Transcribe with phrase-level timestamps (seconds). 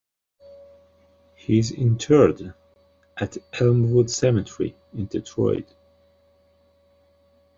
[1.35, 2.55] He is interred
[3.17, 5.75] at Elmwood Cemetery, in Detroit.